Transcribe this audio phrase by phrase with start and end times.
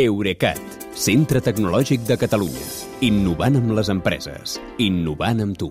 [0.00, 0.56] Eurecat,
[0.96, 2.62] centre tecnològic de Catalunya.
[3.04, 4.54] Innovant amb les empreses.
[4.80, 5.68] Innovant amb tu.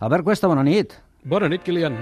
[0.00, 0.94] Albert Cuesta, bona nit.
[1.28, 1.98] Bona nit, Kilian.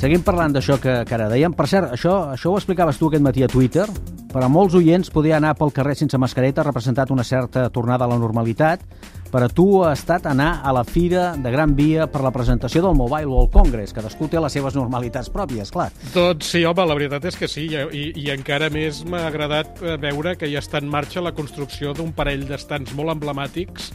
[0.00, 1.52] Seguim parlant d'això que, que ara dèiem.
[1.52, 3.84] Per cert, això, això ho explicaves tu aquest matí a Twitter.
[4.30, 8.06] Per a molts oients, poder anar pel carrer sense mascareta ha representat una certa tornada
[8.06, 8.84] a la normalitat.
[9.30, 12.82] Per a tu ha estat anar a la Fira de Gran Via per la presentació
[12.84, 13.94] del Mobile World Congress.
[13.94, 15.88] Cadascú té les seves normalitats pròpies, clar.
[16.14, 19.98] Doncs sí, home, la veritat és que sí, i, i encara més m'ha agradat eh,
[20.02, 23.90] veure que ja està en marxa la construcció d'un parell d'estants molt emblemàtics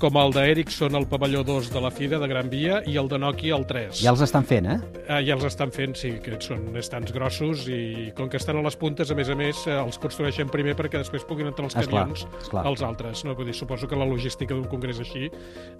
[0.00, 3.18] com el d'Ericsson al pavelló 2 de la Fira de Gran Via i el de
[3.20, 3.98] Nokia al 3.
[4.00, 4.76] Ja els estan fent, eh?
[5.04, 8.62] Eh, ja els estan fent, sí, que són estants grossos i com que estan a
[8.64, 11.76] les puntes, a més a més, eh, els construeixen primer perquè després puguin entrar els
[11.76, 12.64] Esclar, camions esclar.
[12.66, 13.24] als altres.
[13.28, 13.34] No?
[13.36, 15.28] Vull dir, suposo que la logística d'un congrés així,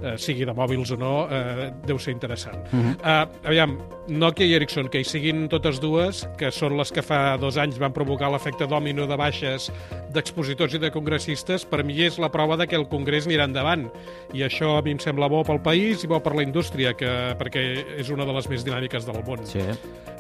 [0.02, 2.58] eh, sigui de mòbils o no, eh, deu ser interessant.
[2.72, 2.96] Uh Mhm.
[3.00, 3.24] -huh.
[3.24, 3.78] eh, aviam,
[4.08, 7.78] Nokia i Ericsson, que hi siguin totes dues, que són les que fa dos anys
[7.78, 9.72] van provocar l'efecte dòmino de baixes
[10.12, 13.90] d'expositors i de congressistes, per mi és la prova de que el congrés anirà endavant.
[14.32, 17.10] I això a mi em sembla bo pel país i bo per la indústria, que,
[17.40, 17.64] perquè
[17.98, 19.42] és una de les més dinàmiques del món.
[19.48, 19.64] Sí.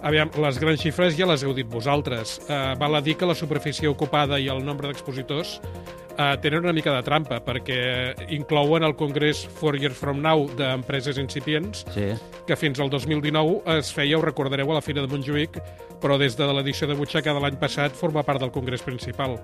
[0.02, 2.38] Aviam, les grans xifres ja les heu dit vosaltres.
[2.48, 6.72] Uh, val a dir que la superfície ocupada i el nombre d'expositors uh, tenen una
[6.72, 12.10] mica de trampa, perquè inclouen el Congrés Four Years From Now d'empreses incipients, Sí.
[12.46, 15.60] que fins al 2019 es feia, ho recordareu, a la Fira de Montjuïc,
[16.00, 19.36] però des de l'edició de butxaca de l'any passat forma part del Congrés principal.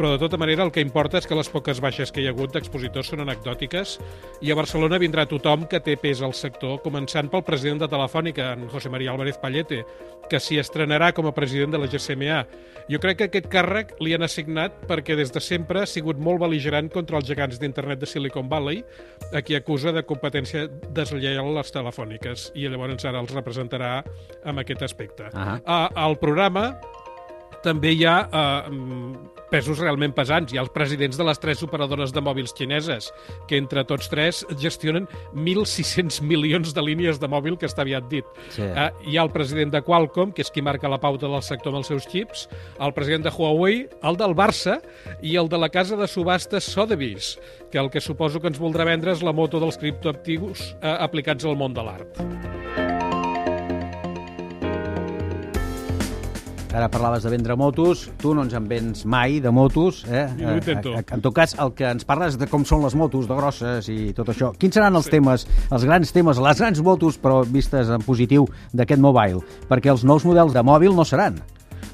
[0.00, 2.30] Però de tota manera el que importa és que les poques baixes que hi ha
[2.32, 3.98] hagut d'expositors són anecdòtiques
[4.40, 8.54] i a Barcelona vindrà tothom que té pes al sector, començant pel president de Telefònica,
[8.56, 9.82] en José María Álvarez Pallete,
[10.30, 12.38] que s'hi estrenarà com a president de la GSMA.
[12.88, 16.40] Jo crec que aquest càrrec li han assignat perquè des de sempre ha sigut molt
[16.40, 18.80] beligerant contra els gegants d'internet de Silicon Valley,
[19.36, 20.64] a qui acusa de competència
[20.96, 23.98] deslleial a les telefòniques, i llavors ara els representarà
[24.48, 25.28] amb aquest aspecte.
[25.36, 26.70] Uh, al programa
[27.64, 30.52] també hi ha uh, pesos realment pesants.
[30.52, 33.10] Hi ha els presidents de les tres operadores de mòbils xineses,
[33.50, 38.28] que entre tots tres gestionen 1.600 milions de línies de mòbil, que està aviat dit.
[38.54, 38.64] Sí.
[38.64, 41.74] Uh, hi ha el president de Qualcomm, que és qui marca la pauta del sector
[41.74, 42.46] amb els seus xips,
[42.80, 44.78] el president de Huawei, el del Barça
[45.22, 47.34] i el de la casa de subhastes Sotheby's,
[47.70, 51.46] que el que suposo que ens voldrà vendre és la moto dels criptoactius uh, aplicats
[51.46, 52.59] al món de l'art.
[56.70, 60.28] Ara parlaves de vendre motos, tu no ens en vens mai de motos, eh?
[60.38, 60.92] Jo intento.
[60.94, 63.88] Eh, En tot cas, el que ens parles de com són les motos, de grosses
[63.90, 64.52] i tot això.
[64.56, 69.02] Quins seran els temes, els grans temes, les grans motos, però vistes en positiu d'aquest
[69.02, 69.42] mobile?
[69.68, 71.40] Perquè els nous models de mòbil no seran.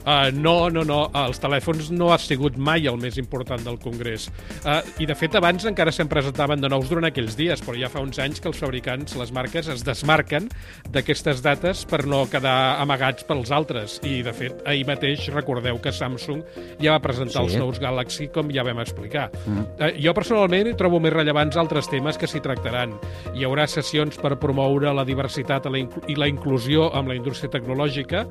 [0.06, 1.00] Uh, no, no, no.
[1.18, 4.28] Els telèfons no ha sigut mai el més important del Congrés.
[4.62, 7.90] Uh, I, de fet, abans encara se'n presentaven de nous durant aquells dies, però ja
[7.90, 10.46] fa uns anys que els fabricants, les marques, es desmarquen
[10.94, 13.98] d'aquestes dates per no quedar amagats pels altres.
[14.06, 16.44] I, de fet, ahir mateix recordeu que Samsung
[16.78, 17.56] ja va presentar Sí.
[17.56, 19.30] els nous Galaxy, com ja vam explicar.
[19.44, 19.66] Mm.
[19.80, 22.94] Uh, jo, personalment, trobo més rellevants altres temes que s'hi tractaran.
[23.34, 28.26] Hi haurà sessions per promoure la diversitat i la inclusió amb la indústria tecnològica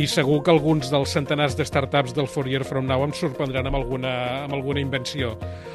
[0.00, 3.68] i segur que alguns dels centenars de startups del Four Year From Now em sorprendran
[3.68, 4.12] amb alguna,
[4.44, 5.34] amb alguna invenció.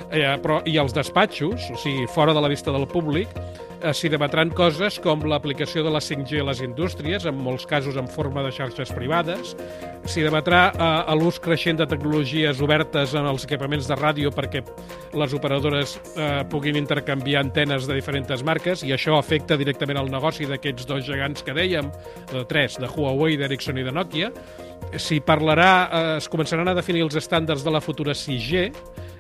[0.09, 3.29] Eh, però, I els despatxos, o sigui, fora de la vista del públic,
[3.81, 7.97] eh, s'hi debatran coses com l'aplicació de la 5G a les indústries, en molts casos
[7.97, 9.55] en forma de xarxes privades.
[10.09, 14.63] S'hi debatrà eh, l'ús creixent de tecnologies obertes en els equipaments de ràdio perquè
[15.13, 20.49] les operadores eh, puguin intercanviar antenes de diferents marques i això afecta directament el negoci
[20.49, 21.91] d'aquests dos gegants que dèiem,
[22.33, 24.31] de tres, de Huawei, d'Ericsson i de Nokia.
[24.97, 28.71] S'hi parlarà, eh, es començaran a definir els estàndards de la futura 6G,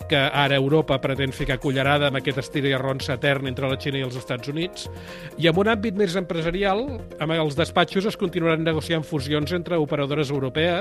[0.09, 4.01] que ara Europa pretén ficar cullerada amb aquest estir i arronsa etern entre la Xina
[4.01, 4.89] i els Estats Units.
[5.37, 6.81] I en un àmbit més empresarial,
[7.21, 10.78] amb els despatxos es continuaran negociant fusions entre operadores europees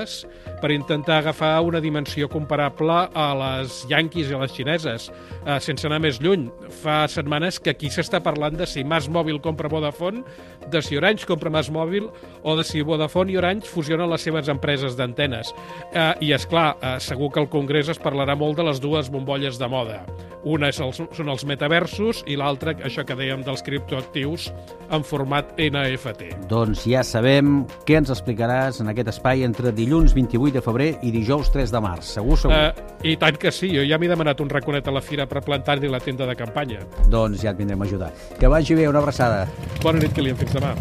[0.61, 5.09] per intentar agafar una dimensió comparable a les yanquis i a les xineses.
[5.45, 6.47] Eh, sense anar més lluny,
[6.81, 10.23] fa setmanes que aquí s'està parlant de si Mas Mòbil compra Vodafone,
[10.69, 12.09] de si Orange compra Mas Mòbil
[12.43, 15.53] o de si Vodafone i Orange fusionen les seves empreses d'antenes.
[15.93, 19.11] Eh, I, és clar, eh, segur que al Congrés es parlarà molt de les dues
[19.11, 20.03] bombolles de moda.
[20.47, 24.47] Una és els, són els metaversos i l'altra, això que dèiem dels criptoactius
[24.95, 26.47] en format NFT.
[26.51, 31.11] Doncs ja sabem què ens explicaràs en aquest espai entre dilluns 28 de febrer i
[31.15, 32.11] dijous 3 de març.
[32.19, 32.55] Segur, segur.
[32.55, 35.43] Eh, I tant que sí, jo ja m'he demanat un raconet a la fira per
[35.45, 36.83] plantar-hi la tenda de campanya.
[37.09, 38.11] Doncs ja et vindrem a ajudar.
[38.39, 39.47] Que vagi bé, una abraçada.
[39.83, 40.75] Bona nit, Kilian, fins demà.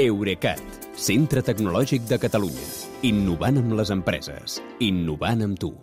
[0.00, 0.62] Eurecat,
[0.96, 2.66] centre tecnològic de Catalunya.
[3.02, 4.60] Innovant amb les empreses.
[4.80, 5.74] Innovant amb tu.